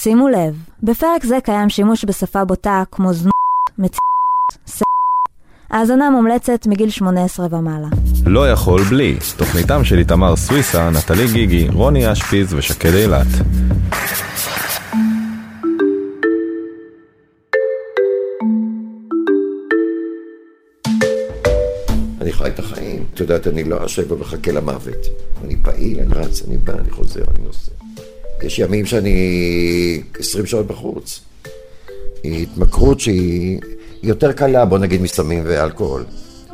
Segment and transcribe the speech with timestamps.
[0.00, 3.32] שימו לב, בפרק זה קיים שימוש בשפה בוטה כמו זנות,
[3.78, 4.82] מציאות, סקס.
[5.70, 7.88] האזנה מומלצת מגיל 18 ומעלה.
[8.26, 13.26] לא יכול בלי, תוכניתם של איתמר סוויסה, נטלי גיגי, רוני אשפיז ושקד אילת.
[22.20, 23.04] אני חי את החיים.
[23.14, 25.06] את יודעת, אני לא יושב ומחכה למוות.
[25.44, 27.77] אני פעיל, אני רץ, אני בא, אני חוזר, אני נוסע.
[28.42, 31.20] יש ימים שאני 20 שעות בחוץ.
[32.22, 33.60] היא התמכרות שהיא
[34.02, 36.04] יותר קלה, בוא נגיד, מסמים ואלכוהול.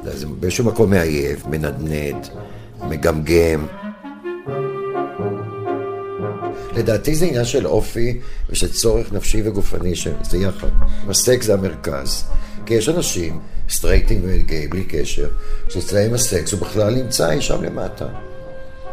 [0.04, 2.28] זה באיזשהו מקום מעייף, מנדנד,
[2.82, 3.66] מגמגם.
[6.76, 8.20] לדעתי זה עניין של אופי
[8.50, 10.68] ושל צורך נפשי וגופני, שזה יחד.
[11.08, 12.24] הסקס זה המרכז.
[12.66, 15.28] כי יש אנשים, סטרייטים וגיי, בלי קשר,
[15.68, 18.06] שאצלהם הסקס הוא בכלל נמצא אי שם למטה.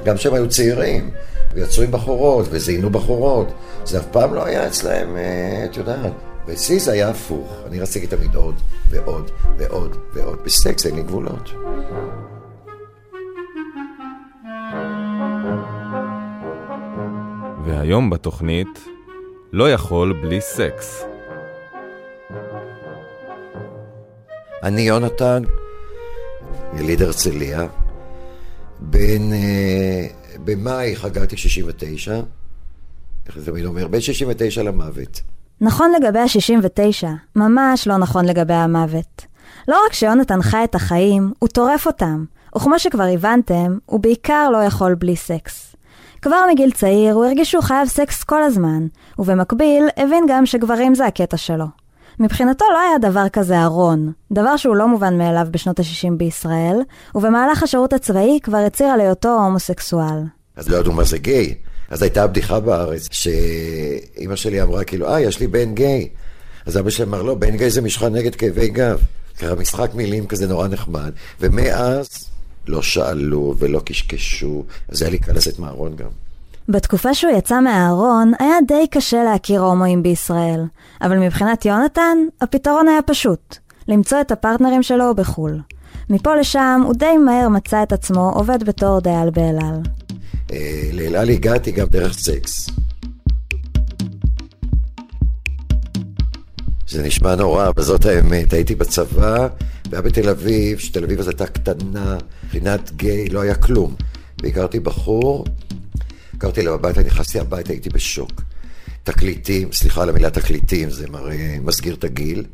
[0.05, 1.09] גם כשהם היו צעירים,
[1.53, 3.47] ויצרו עם בחורות, וזיינו בחורות,
[3.85, 6.13] זה אף פעם לא היה אצלהם, אה, את יודעת.
[6.47, 7.57] ואצלי זה היה הפוך.
[7.67, 8.55] אני רציתי תמיד עוד,
[8.89, 10.39] ועוד, ועוד, ועוד.
[10.45, 11.51] בסקס אין לי גבולות.
[17.65, 18.79] והיום בתוכנית,
[19.51, 21.03] לא יכול בלי סקס.
[24.63, 25.43] אני יונתן,
[26.77, 27.67] יליד הרצליה,
[28.79, 30.07] בין, אה,
[30.45, 32.21] במאי חגגתי 69,
[33.27, 33.87] איך זה תמיד אומר?
[33.87, 35.21] בין 69 למוות.
[35.61, 39.25] נכון לגבי ה-69, ממש לא נכון לגבי המוות.
[39.67, 44.57] לא רק שיונתן חי את החיים, הוא טורף אותם, וכמו שכבר הבנתם, הוא בעיקר לא
[44.57, 45.75] יכול בלי סקס.
[46.21, 48.87] כבר מגיל צעיר הוא הרגיש שהוא חייב סקס כל הזמן,
[49.19, 51.65] ובמקביל הבין גם שגברים זה הקטע שלו.
[52.19, 56.79] מבחינתו לא היה דבר כזה ארון, דבר שהוא לא מובן מאליו בשנות ה-60 בישראל,
[57.15, 60.23] ובמהלך השירות הצבאי כבר הצהיר על היותו הומוסקסואל.
[60.55, 61.55] אז לא ידעו מה זה גיי.
[61.89, 66.09] אז הייתה בדיחה בארץ, שאימא שלי אמרה כאילו, אה, יש לי בן גיי.
[66.65, 68.99] אז אבא שלי אמר, לא, בן גיי זה משחה נגד כאבי גב.
[69.37, 71.11] ככה משחק מילים כזה נורא נחמד.
[71.39, 72.07] ומאז
[72.67, 76.09] לא שאלו ולא קשקשו, אז היה לי קל לצאת מהארון גם.
[76.71, 80.65] בתקופה שהוא יצא מהארון, היה די קשה להכיר הומואים בישראל.
[81.01, 83.57] אבל מבחינת יונתן, הפתרון היה פשוט.
[83.87, 85.59] למצוא את הפרטנרים שלו בחו"ל.
[86.09, 89.79] מפה לשם, הוא די מהר מצא את עצמו עובד בתור דייל באל על.
[90.51, 92.69] אה, לאל על הגעתי גם דרך סקס.
[96.87, 98.53] זה נשמע נורא, אבל זאת האמת.
[98.53, 99.47] הייתי בצבא,
[99.89, 103.95] והיה בתל אביב, שתל אביב אז הייתה קטנה, מבחינת גיי, לא היה כלום.
[104.43, 105.45] והכרתי בחור,
[106.41, 108.41] הכרתי אליו הביתה, נכנסתי הביתה, הייתי בשוק.
[109.03, 112.45] תקליטים, סליחה על המילה תקליטים, זה מראה, מסגיר את הגיל.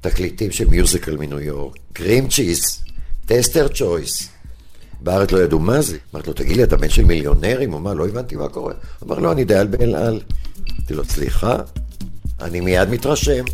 [0.00, 1.76] תקליטים של מיוזיקל מניו יורק.
[1.92, 2.84] קרים צ'יז,
[3.26, 4.28] טסטר צ'ויס.
[5.00, 5.96] בארץ לא ידעו מה זה.
[6.14, 7.72] אמרתי לו, תגיד לי, אתה בן של מיליונרים?
[7.72, 8.74] הוא אמר, לא הבנתי מה קורה.
[8.98, 10.20] הוא אמר, לא, אני דייל באל על.
[10.78, 11.56] אמרתי לו, סליחה,
[12.40, 13.44] אני מיד מתרשם.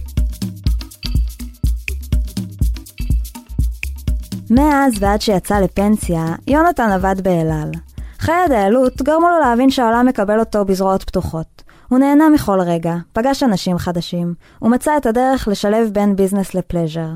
[4.51, 7.86] מאז ועד שיצא לפנסיה, יונתן עבד באל על.
[8.27, 11.63] חיי הדיילות גרמו לו להבין שהעולם מקבל אותו בזרועות פתוחות.
[11.89, 17.09] הוא נהנה מכל רגע, פגש אנשים חדשים, ומצא את הדרך לשלב בין ביזנס לפלז'ר.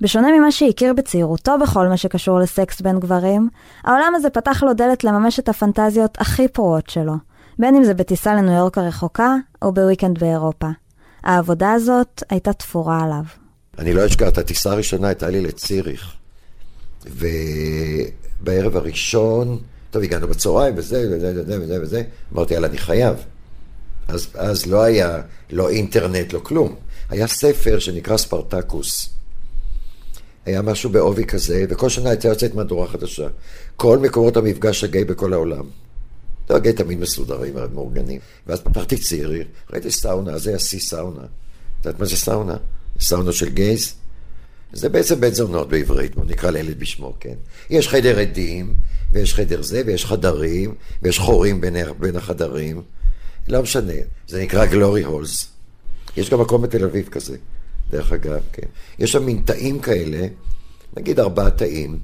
[0.00, 3.48] בשונה ממה שהכיר בצעירותו בכל מה שקשור לסקס בין גברים,
[3.84, 7.14] העולם הזה פתח לו דלת לממש את הפנטזיות הכי פרועות שלו,
[7.58, 10.68] בין אם זה בטיסה לניו יורק הרחוקה, או בוויקנד באירופה.
[11.22, 13.24] העבודה הזאת הייתה תפורה עליו.
[13.78, 16.12] אני לא אשכח, את הטיסה הראשונה הייתה לי לציריך.
[17.06, 19.58] ובערב הראשון,
[19.96, 22.02] טוב, הגענו בצהריים, וזה, וזה, וזה, וזה, וזה,
[22.32, 23.16] אמרתי, יאללה, אני חייב.
[24.08, 25.20] אז, אז לא היה,
[25.50, 26.74] לא אינטרנט, לא כלום.
[27.08, 29.08] היה ספר שנקרא ספרטקוס.
[30.46, 33.28] היה משהו בעובי כזה, וכל שנה הייתה יוצאת מהדורה חדשה.
[33.76, 35.64] כל מקומות המפגש הגיי בכל העולם.
[36.50, 38.20] לא, הגיי תמיד מסודרים, מאורגנים.
[38.46, 41.22] ואז פתחתי צירי, ראיתי סאונה, אז היה שיא סאונה.
[41.80, 42.56] את יודעת מה זה סאונה?
[43.00, 43.94] סאונה של גייז?
[44.72, 47.34] זה בעצם בית זונות בעברית, בוא נקרא לילד בשמו, כן?
[47.70, 48.74] יש חדר עדים,
[49.12, 52.82] ויש חדר זה, ויש חדרים, ויש חורים בין, בין החדרים.
[53.48, 53.92] לא משנה,
[54.28, 55.48] זה נקרא גלורי הולס.
[56.16, 57.36] יש גם מקום בתל אביב כזה,
[57.90, 58.66] דרך אגב, כן.
[58.98, 60.26] יש שם מין תאים כאלה,
[60.96, 61.98] נגיד ארבעה תאים.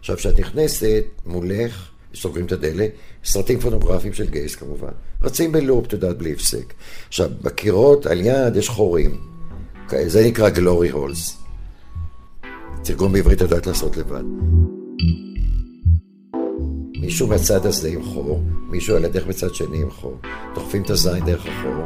[0.00, 2.90] עכשיו, כשאת נכנסת, מולך, סוגרים את הדלת,
[3.24, 4.92] סרטים פונוגרפיים של גייס כמובן.
[5.22, 6.74] רצים בלופ, את יודעת, בלי הפסק.
[7.08, 9.20] עכשיו, בקירות, על יד, יש חורים.
[10.06, 11.43] זה נקרא גלורי הולס.
[12.84, 14.22] תרגום בעברית יודעת לעשות לבד.
[17.00, 20.16] מישהו מהצד הזה עם חור, מישהו על הדרך בצד שני עם חור.
[20.54, 21.84] דוחפים את הזין דרך החור,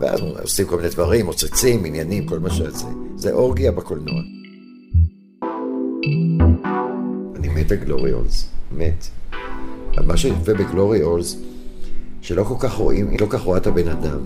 [0.00, 2.86] ואז עושים כל מיני דברים, מוצצים, עניינים, כל מה שזה.
[3.16, 4.20] זה אורגיה בקולנוע.
[7.36, 9.06] אני מת על גלורי הולס, מת.
[10.06, 11.36] מה שיפה בגלורי הולס,
[12.20, 14.20] שלא כל כך רואים, היא לא כל כך רואה את הבן אדם.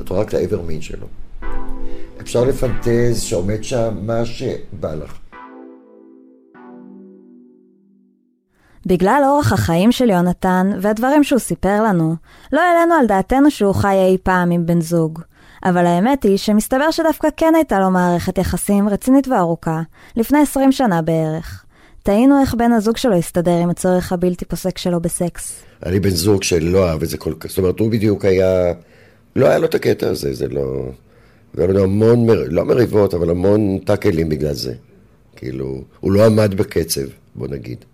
[0.00, 1.06] את רואה רק את האיבר מין שלו.
[2.24, 5.18] אפשר לפנטז שעומד שם מה שבא לך.
[8.86, 12.14] בגלל אורח החיים של יונתן והדברים שהוא סיפר לנו,
[12.52, 15.20] לא העלינו על דעתנו שהוא חי אי פעם עם בן זוג.
[15.64, 19.82] אבל האמת היא שמסתבר שדווקא כן הייתה לו מערכת יחסים רצינית וארוכה,
[20.16, 21.64] לפני 20 שנה בערך.
[22.02, 25.62] תהינו איך בן הזוג שלו הסתדר עם הצורך הבלתי פוסק שלו בסקס.
[25.86, 28.72] לי בן זוג שלא אהב את זה כל כך, זאת אומרת, הוא בדיוק היה,
[29.36, 30.90] לא היה לו את הקטע הזה, זה לא...
[31.54, 32.44] והיה לנו המון, מר...
[32.48, 34.74] לא מריבות, אבל המון טאקלים בגלל זה.
[35.36, 37.84] כאילו, הוא לא עמד בקצב, בוא נגיד.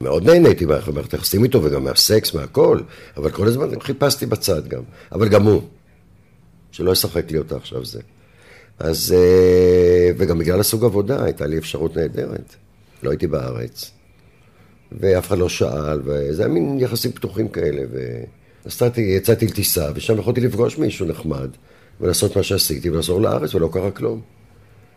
[0.00, 2.80] מאוד נהניתי מהמערכת היחסים איתו, וגם מהסקס, מהכל,
[3.16, 4.82] אבל כל הזמן חיפשתי בצד גם.
[5.12, 5.62] אבל גם הוא,
[6.70, 8.00] שלא ישחק לי אותה עכשיו זה.
[8.78, 12.54] אז, אה, וגם בגלל הסוג עבודה, הייתה לי אפשרות נהדרת.
[13.02, 13.90] לא הייתי בארץ,
[14.92, 17.82] ואף אחד לא שאל, וזה היה מין יחסים פתוחים כאלה,
[18.64, 21.50] ונסעתי, יצאתי לטיסה, ושם יכולתי לפגוש מישהו נחמד,
[22.00, 24.20] ולעשות מה שעשיתי, ולחזור לארץ, ולא קרה כלום.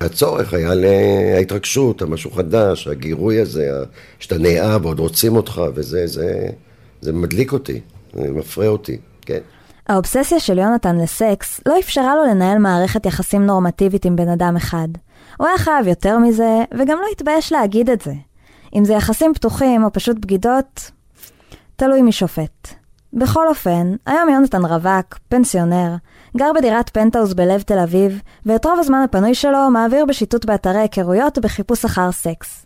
[0.01, 3.69] הצורך היה להתרגשות, המשהו חדש, הגירוי הזה,
[4.19, 6.49] שאתה נאהב ועוד רוצים אותך, וזה, זה,
[7.01, 7.81] זה מדליק אותי,
[8.13, 9.39] זה מפרה אותי, כן.
[9.87, 14.87] האובססיה של יונתן לסקס לא אפשרה לו לנהל מערכת יחסים נורמטיבית עם בן אדם אחד.
[15.37, 18.13] הוא היה חייב יותר מזה, וגם לא התבייש להגיד את זה.
[18.75, 20.91] אם זה יחסים פתוחים או פשוט בגידות,
[21.75, 22.73] תלוי מי שופט.
[23.17, 25.95] בכל אופן, היום יונתן רווק, פנסיונר,
[26.37, 31.37] גר בדירת פנטהאוז בלב תל אביב, ואת רוב הזמן הפנוי שלו מעביר בשיטוט באתרי היכרויות
[31.37, 32.65] ובחיפוש אחר סקס.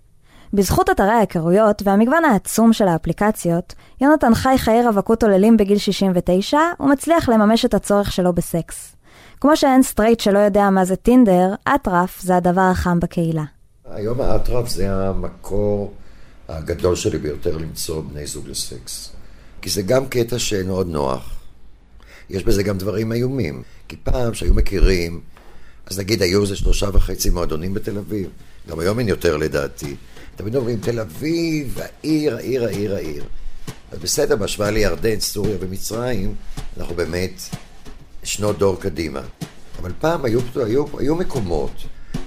[0.53, 7.29] בזכות אתרי ההיכרויות והמגוון העצום של האפליקציות, יונתן חי חיי רווקות הוללים בגיל 69, ומצליח
[7.29, 8.95] לממש את הצורך שלו בסקס.
[9.41, 13.43] כמו שאין סטרייט שלא יודע מה זה טינדר, אטרף זה הדבר החם בקהילה.
[13.91, 15.93] היום האטרף זה המקור
[16.49, 19.20] הגדול שלי ביותר למצוא בני זוג לסקס.
[19.61, 21.29] כי זה גם קטע שמאוד נוח.
[22.29, 23.63] יש בזה גם דברים איומים.
[23.87, 25.21] כי פעם, שהיו מכירים,
[25.85, 28.29] אז נגיד היו איזה שלושה וחצי מועדונים בתל אביב.
[28.69, 29.95] גם היום אין יותר לדעתי.
[30.35, 33.23] תמיד אומרים, תל אביב, העיר, העיר, העיר, העיר.
[33.91, 36.35] אז בסדר, בהשוואה לירדן, סוריה ומצרים,
[36.77, 37.41] אנחנו באמת
[38.23, 39.21] שנות דור קדימה.
[39.79, 41.71] אבל פעם היו, היו, היו מקומות,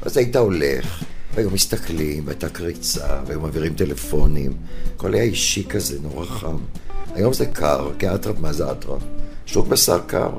[0.02, 1.02] אז היית הולך,
[1.34, 4.52] והיו מסתכלים, והייתה קריצה, והיו מעבירים טלפונים,
[4.94, 6.56] הכל היה אישי כזה, נורא חם.
[7.14, 9.02] היום זה קר, כי אטרף, מה זה אטרף?
[9.46, 10.30] שוק בשר קר.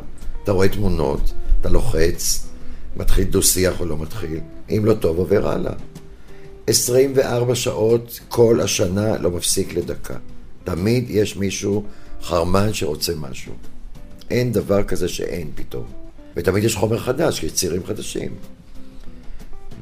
[0.43, 2.47] אתה רואה תמונות, אתה לוחץ,
[2.95, 4.39] מתחיל דו-שיח או לא מתחיל.
[4.69, 5.73] אם לא טוב, עובר הלאה.
[6.67, 10.17] 24 שעות כל השנה לא מפסיק לדקה.
[10.63, 11.83] תמיד יש מישהו
[12.21, 13.53] חרמן שרוצה משהו.
[14.29, 15.85] אין דבר כזה שאין פתאום.
[16.35, 18.35] ותמיד יש חומר חדש, כי יש צירים חדשים.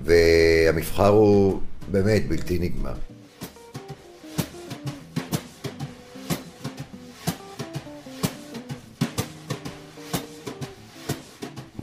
[0.03, 1.59] והמבחר הוא
[1.91, 2.93] באמת בלתי נגמר.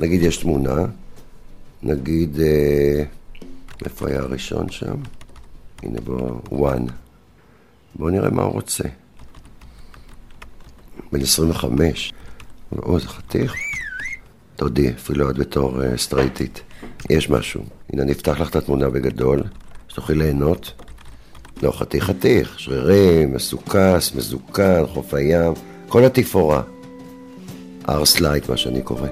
[0.00, 0.84] נגיד יש תמונה,
[1.82, 3.04] נגיד, אה,
[3.84, 4.96] איפה היה הראשון שם?
[5.82, 6.90] הנה בוא, one.
[7.94, 8.84] בואו נראה מה הוא רוצה.
[11.12, 12.12] בן 25.
[12.78, 13.54] או, זה חתיך.
[14.56, 16.62] תודי, אפילו את בתור uh, סטרייטית.
[17.10, 17.62] יש משהו.
[17.92, 19.42] הנה, אני אפתח לך את התמונה בגדול,
[19.88, 20.72] שתוכלי ליהנות.
[21.62, 25.52] לא, חתיך חתיך, שרירים, מסוכס, מזוקן, חוף הים,
[25.88, 26.62] כל התפאורה.
[27.88, 29.08] ארס לייט, מה שאני קורא.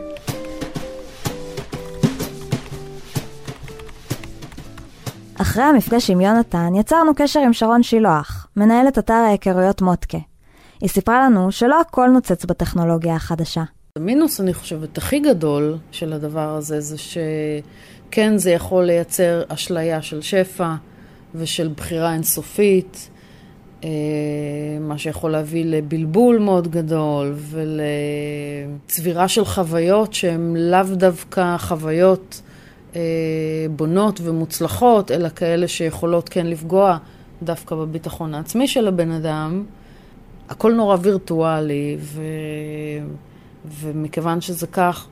[5.59, 10.19] אחרי המפגש עם יונתן, יצרנו קשר עם שרון שילוח, מנהלת אתר ההיכרויות מוטקה.
[10.81, 13.63] היא סיפרה לנו שלא הכל נוצץ בטכנולוגיה החדשה.
[13.97, 20.21] המינוס, אני חושבת, הכי גדול של הדבר הזה, זה שכן, זה יכול לייצר אשליה של
[20.21, 20.75] שפע
[21.35, 23.11] ושל בחירה אינסופית,
[23.85, 23.89] אה,
[24.81, 27.35] מה שיכול להביא לבלבול מאוד גדול
[28.87, 32.43] ולצבירה של חוויות שהן לאו דווקא חוויות
[33.71, 36.99] בונות ומוצלחות, אלא כאלה שיכולות כן לפגוע
[37.43, 39.65] דווקא בביטחון העצמי של הבן אדם.
[40.49, 42.23] הכל נורא וירטואלי, ו...
[43.81, 45.07] ומכיוון שזה כך,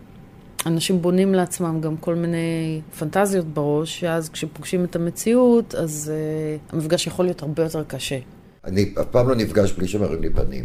[0.66, 7.06] אנשים בונים לעצמם גם כל מיני פנטזיות בראש, שאז כשפוגשים את המציאות, אז uh, המפגש
[7.06, 8.18] יכול להיות הרבה יותר קשה.
[8.64, 10.64] אני אף פעם לא נפגש בלי שמראים לי פנים.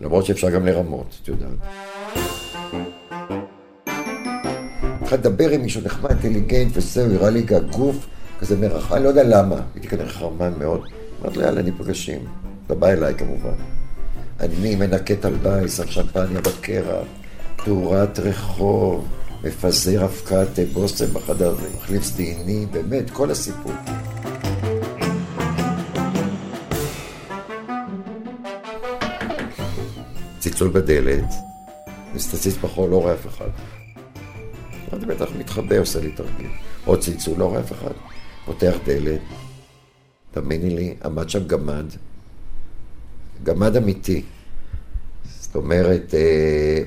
[0.00, 1.50] למרות שאפשר גם לרמות, את יודעת.
[5.08, 8.06] התחלתי לדבר עם מישהו נחמד, אינטליגנט וזהו, הראה לי גוף
[8.40, 10.80] כזה מרחב, אני לא יודע למה, הייתי כנראה חרמן מאוד.
[11.22, 12.18] אמרתי לו, יאללה, ניפגשים.
[12.66, 13.54] אתה בא אליי כמובן.
[14.40, 17.06] אני מנקה טלבאי, שם שמפניה בקרח,
[17.64, 19.08] תאורת רחוב,
[19.44, 23.72] מפזר אבקת בושם בחדר, מחליף סדיני, באמת, כל הסיפור.
[30.38, 31.34] צלצול בדלת,
[32.14, 33.77] מסתציץ בחול, לא רואה אף אחד.
[34.98, 36.50] אמרתי, בטח מתחבא, עושה לי תרגיל.
[36.84, 37.92] עוד צלצול, לא רואה אף אחד.
[38.44, 39.20] פותח דלת,
[40.30, 41.84] תאמיני לי, עמד שם גמד,
[43.42, 44.22] גמד אמיתי.
[45.40, 46.82] זאת אומרת, אה,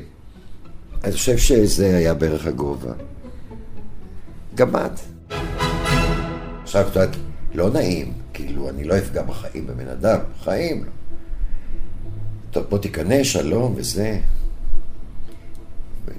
[1.04, 2.94] אני חושב שזה היה בערך הגובה.
[4.56, 4.92] גמד.
[6.64, 7.16] עכשיו, את יודעת,
[7.54, 10.86] לא נעים, כאילו, אני לא אפגע בחיים בבן אדם, חיים.
[12.52, 14.20] טוב, בוא תיכנס, שלום וזה.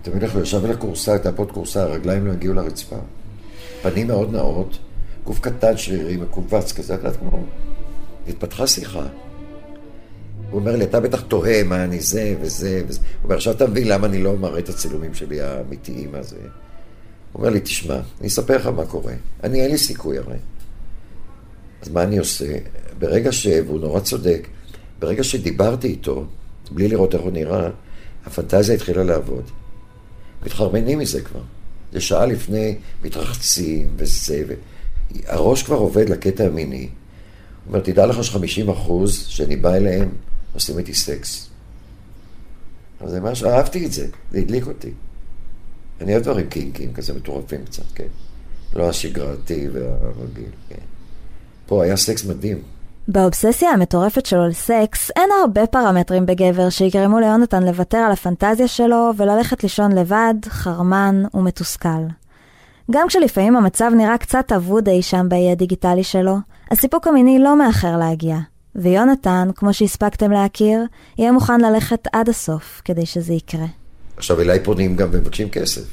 [0.02, 2.96] תמיד אנחנו ישב על הכורסה, הייתה פה עוד כורסה, הרגליים לא הגיעו לרצפה.
[3.82, 4.78] פנים מאוד נאות,
[5.24, 7.44] גוף קטן, שרירי, מכווץ כזה, את יודעת כמו...
[8.28, 9.06] התפתחה שיחה.
[10.50, 13.00] הוא אומר לי, אתה בטח תוהה מה אני זה וזה וזה.
[13.00, 16.36] הוא אומר, עכשיו אתה מבין למה אני לא מראה את הצילומים שלי האמיתיים הזה.
[16.36, 19.12] הוא אומר לי, תשמע, אני אספר לך מה קורה.
[19.42, 20.36] אני, אין לי סיכוי הרי.
[21.82, 22.58] אז מה אני עושה?
[22.98, 23.46] ברגע ש...
[23.46, 24.48] והוא נורא צודק,
[24.98, 26.24] ברגע שדיברתי איתו,
[26.70, 27.68] בלי לראות איך הוא נראה,
[28.26, 29.50] הפנטזיה התחילה לעבוד.
[30.44, 31.42] מתחרמנים מזה כבר.
[31.92, 34.54] זה שעה לפני, מתרחצים וזה, ו...
[35.26, 36.78] הראש כבר עובד לקטע המיני.
[36.78, 36.88] הוא
[37.66, 40.08] אומר, תדע לך ש-50 אחוז שאני בא אליהם,
[40.54, 41.48] עושים איתי סקס.
[43.00, 44.90] אבל זה ממש, אהבתי את זה, זה הדליק אותי.
[46.00, 48.06] אני אוהב דברים קינקים, כזה מטורפים קצת, כן.
[48.74, 50.82] לא השגרתי והרגיל, כן.
[51.66, 52.62] פה היה סקס מדהים.
[53.08, 59.62] באובססיה המטורפת שלו לסקס, אין הרבה פרמטרים בגבר שיגרמו ליונתן לוותר על הפנטזיה שלו וללכת
[59.62, 62.02] לישון לבד, חרמן ומתוסכל.
[62.90, 66.36] גם כשלפעמים המצב נראה קצת אבוד אי שם באי הדיגיטלי שלו,
[66.70, 68.36] הסיפוק המיני לא מאחר להגיע.
[68.74, 70.84] ויונתן, כמו שהספקתם להכיר,
[71.18, 73.66] יהיה מוכן ללכת עד הסוף כדי שזה יקרה.
[74.16, 75.84] עכשיו אליי פונים גם ומבקשים כסף.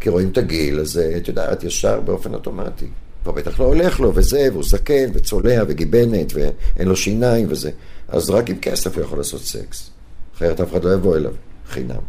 [0.00, 2.88] כי רואים את הגיל, אז את יודעת, ישר באופן אוטומטי.
[3.22, 7.70] כבר בטח לא הולך לו, וזה, והוא זקן, וצולע, וגיבנת, ואין לו שיניים וזה.
[8.08, 9.90] אז רק עם כסף הוא יכול לעשות סקס.
[10.36, 11.32] אחרת אף אחד לא יבוא אליו,
[11.68, 12.02] חינם.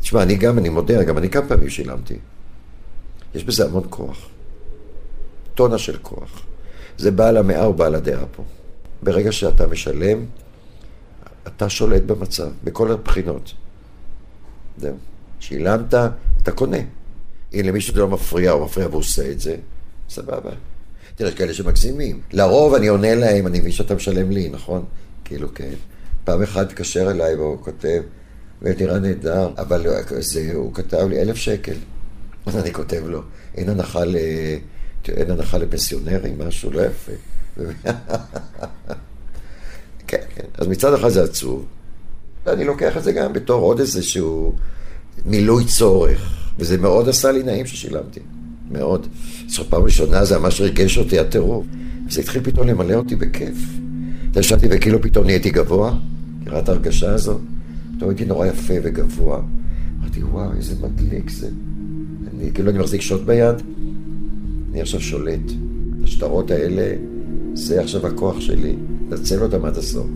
[0.00, 2.18] תשמע, אני גם, אני מודה, גם אני כמה פעמים שילמתי.
[3.34, 4.28] יש בזה המון כוח.
[5.54, 6.42] טונה של כוח.
[6.98, 8.42] זה בעל המאה או בעל הדעה פה.
[9.02, 10.24] ברגע שאתה משלם,
[11.46, 13.52] אתה שולט במצב, בכל הבחינות.
[14.78, 14.96] זהו.
[15.40, 15.94] שילמת,
[16.42, 16.78] אתה קונה.
[17.54, 19.56] אם למישהו זה לא מפריע או מפריע והוא עושה את זה,
[20.10, 20.50] סבבה.
[21.14, 22.20] תראה, יש כאלה שמגזימים.
[22.32, 24.84] לרוב אני עונה להם, אני מבין שאתה משלם לי, נכון?
[25.24, 25.74] כאילו, כן.
[26.24, 28.02] פעם אחת התקשר אליי והוא כותב,
[28.62, 29.86] ונראה נהדר, אבל
[30.18, 31.76] זה, הוא כתב לי אלף שקל.
[32.46, 33.22] אז אני כותב לו,
[33.54, 34.16] אין הנחה, ל...
[35.08, 37.12] אין הנחה לפנסיונרים, משהו לא יפה.
[40.06, 40.46] כן, כן.
[40.54, 41.66] אז מצד אחד זה עצוב,
[42.46, 44.54] ואני לוקח את זה גם בתור עוד איזשהו
[45.24, 48.20] מילוי צורך, וזה מאוד עשה לי נעים ששילמתי.
[48.70, 49.06] מאוד.
[49.48, 51.66] זו פעם ראשונה זה ממש ריגש אותי הטירוף.
[52.10, 53.56] זה התחיל פתאום למלא אותי בכיף.
[54.36, 55.94] ישבתי וכאילו פתאום נהייתי גבוה,
[56.40, 57.38] מכירה את ההרגשה הזו?
[57.96, 59.40] פתאום הייתי נורא יפה וגבוה.
[60.00, 61.48] אמרתי, וואו, איזה מדליק זה.
[62.34, 63.56] אני כאילו אני מחזיק שוט ביד,
[64.72, 65.52] אני עכשיו שולט.
[66.04, 66.96] השטרות האלה,
[67.54, 68.76] זה עכשיו הכוח שלי,
[69.10, 70.06] לנצל אותם עד הסוף.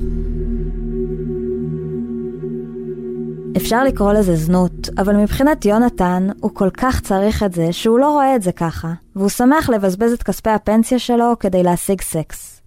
[3.58, 8.10] אפשר לקרוא לזה זנות, אבל מבחינת יונתן, הוא כל כך צריך את זה שהוא לא
[8.10, 12.60] רואה את זה ככה, והוא שמח לבזבז את כספי הפנסיה שלו כדי להשיג סקס.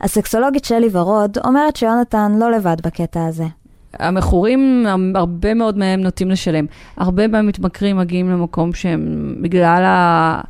[0.00, 3.44] הסקסולוגית שלי ורוד אומרת שיונתן לא לבד בקטע הזה.
[3.94, 6.66] המכורים, הרבה מאוד מהם נוטים לשלם.
[6.96, 10.40] הרבה מהמתמכרים מגיעים למקום שהם, בגלל ה...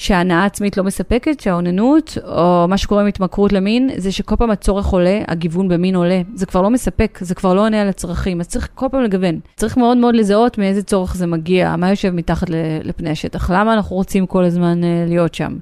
[0.00, 4.86] שההנאה עצמית לא מספקת, שהאוננות, או מה שקורה עם התמכרות למין, זה שכל פעם הצורך
[4.86, 6.22] עולה, הגיוון במין עולה.
[6.34, 9.40] זה כבר לא מספק, זה כבר לא עונה על הצרכים, אז צריך כל פעם לגוון.
[9.56, 12.50] צריך מאוד מאוד לזהות מאיזה צורך זה מגיע, מה יושב מתחת
[12.82, 15.56] לפני השטח, למה אנחנו רוצים כל הזמן אה, להיות שם.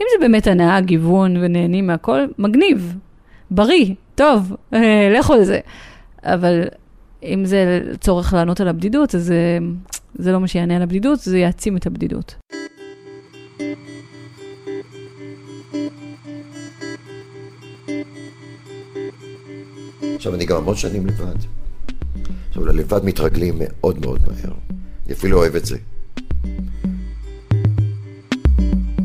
[0.00, 2.96] אם זה באמת הנאה, גיוון ונהנים מהכל, מגניב,
[3.50, 5.58] בריא, טוב, אה, לכו על זה.
[6.22, 6.64] אבל
[7.24, 9.58] אם זה צורך לענות על הבדידות, אז זה,
[10.14, 12.53] זה לא מה שיענה על הבדידות, זה יעצים את הבדידות.
[20.24, 21.34] עכשיו, אני גם המון שנים לבד.
[22.48, 24.52] עכשיו, ללבד מתרגלים מאוד מאוד מהר.
[25.06, 25.76] אני אפילו אוהב את זה.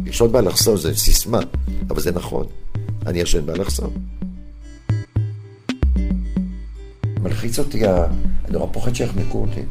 [0.06, 1.40] לישון באלכסון זה סיסמה,
[1.90, 2.46] אבל זה נכון.
[3.06, 3.94] אני ישן באלכסון.
[7.22, 7.98] מלחיץ אותי, אני
[8.50, 9.62] נורא פוחד שיחנקו אותי.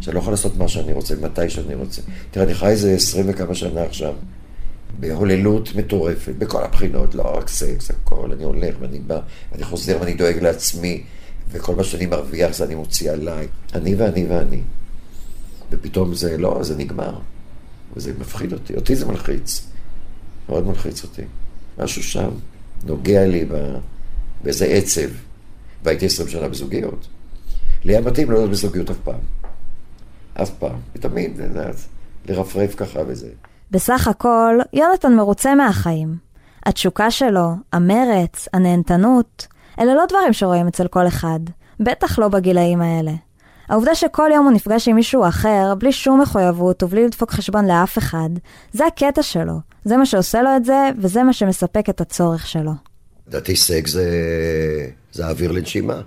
[0.00, 2.02] שאני לא יכול לעשות מה שאני רוצה, מתי שאני רוצה.
[2.30, 4.14] תראה, אני חי איזה עשרים וכמה שנה עכשיו,
[5.00, 9.20] בהוללות מטורפת, בכל הבחינות, לא רק סקס, הכל, אני הולך ואני בא,
[9.52, 11.02] ואני חוזר ואני דואג לעצמי,
[11.50, 13.48] וכל מה שאני מרוויח זה אני מוציא עליי.
[13.74, 14.60] אני ואני ואני.
[15.70, 17.18] ופתאום זה, לא, זה נגמר.
[17.96, 19.66] וזה מפחיד אותי, אותי זה מלחיץ.
[20.48, 21.22] מאוד מלחיץ אותי.
[21.78, 22.30] משהו שם
[22.84, 23.44] נוגע לי
[24.44, 25.08] באיזה עצב.
[25.82, 27.06] והייתי עשרים שנה בזוגיות.
[27.84, 29.20] לי היה מתאים לא להיות בזוגיות אף פעם.
[30.34, 30.80] אף פעם.
[30.94, 31.40] ותמיד,
[32.28, 33.28] לרפרף ככה וזה.
[33.70, 36.16] בסך הכל, יונתן מרוצה מהחיים.
[36.66, 39.46] התשוקה שלו, המרץ, הנהנתנות,
[39.80, 41.40] אלה לא דברים שרואים אצל כל אחד,
[41.80, 43.12] בטח לא בגילאים האלה.
[43.68, 47.98] העובדה שכל יום הוא נפגש עם מישהו אחר, בלי שום מחויבות ובלי לדפוק חשבון לאף
[47.98, 48.30] אחד,
[48.72, 49.54] זה הקטע שלו.
[49.84, 52.72] זה מה שעושה לו את זה, וזה מה שמספק את הצורך שלו.
[53.28, 54.10] לדעתי סקס זה...
[55.12, 56.00] זה האוויר לנשימה.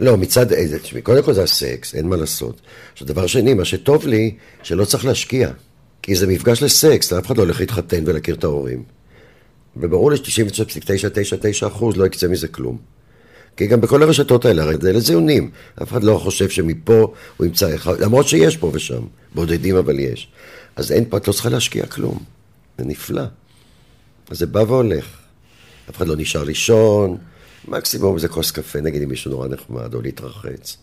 [0.00, 2.60] לא, מצד איזה, תשמעי, קודם כל זה הסקס, אין מה לעשות.
[2.92, 5.50] עכשיו, דבר שני, מה שטוב לי, שלא צריך להשקיע.
[6.06, 8.82] כי זה מפגש לסקס, אף אחד לא הולך להתחתן ולהכיר את ההורים.
[9.76, 12.78] וברור לי ש-99.999% לא יקצה מזה כלום.
[13.56, 15.50] כי גם בכל הרשתות האלה, הרי זה לזיונים.
[15.82, 19.02] אף אחד לא חושב שמפה הוא ימצא אחד, למרות שיש פה ושם,
[19.34, 20.28] בודדים אבל יש.
[20.76, 22.18] אז אין פה, את לא צריכה להשקיע כלום.
[22.78, 23.24] זה נפלא.
[24.30, 25.06] אז זה בא והולך.
[25.90, 27.16] אף אחד לא נשאר לישון,
[27.68, 30.76] מקסימום זה כוס קפה, נגיד אם מישהו נורא נחמד, או להתרחץ.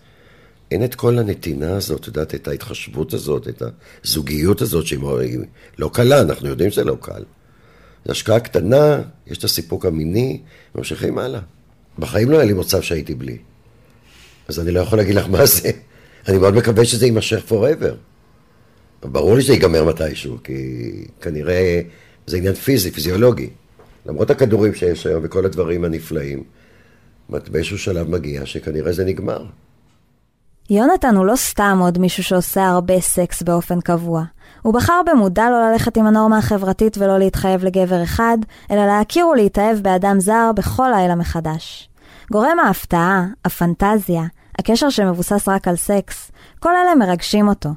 [0.72, 3.64] אין את כל הנתינה הזאת, את יודעת, את ההתחשבות הזאת, את
[4.04, 5.00] הזוגיות הזאת, שהיא
[5.78, 7.24] לא קלה, אנחנו יודעים שזה לא קל.
[8.06, 10.42] זו השקעה קטנה, יש את הסיפוק המיני,
[10.76, 11.40] ממשיכים הלאה.
[12.00, 13.38] בחיים לא היה לי מצב שהייתי בלי.
[14.48, 15.72] אז אני לא יכול להגיד לך מה זה.
[16.28, 17.94] אני מאוד מקווה שזה יימשך forever.
[19.04, 20.54] ברור לי שזה ייגמר מתישהו, כי
[21.22, 21.82] כנראה
[22.28, 23.50] זה עניין פיזי, פיזיולוגי.
[24.06, 26.44] למרות הכדורים שיש היום וכל הדברים הנפלאים,
[27.30, 29.46] באיזשהו שלב מגיע שכנראה זה נגמר.
[30.70, 34.24] יונתן הוא לא סתם עוד מישהו שעושה הרבה סקס באופן קבוע.
[34.62, 38.38] הוא בחר במודע לא ללכת עם הנורמה החברתית ולא להתחייב לגבר אחד,
[38.72, 41.90] אלא להכיר ולהתאהב באדם זר בכל לילה מחדש.
[42.32, 44.24] גורם ההפתעה, הפנטזיה,
[44.60, 47.70] הקשר שמבוסס רק על סקס, כל אלה מרגשים אותו.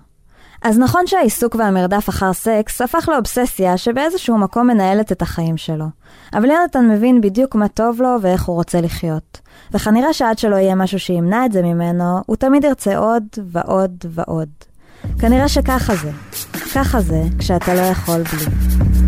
[0.66, 5.84] אז נכון שהעיסוק והמרדף אחר סקס הפך לאובססיה שבאיזשהו מקום מנהלת את החיים שלו.
[6.34, 9.40] אבל יונתן מבין בדיוק מה טוב לו ואיך הוא רוצה לחיות.
[9.72, 14.48] וכנראה שעד שלא יהיה משהו שימנע את זה ממנו, הוא תמיד ירצה עוד ועוד ועוד.
[15.18, 16.10] כנראה שככה זה.
[16.74, 19.05] ככה זה כשאתה לא יכול בלי.